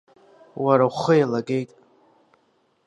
Уара 0.63 0.85
ухы 0.89 1.13
еилагеит! 1.17 1.69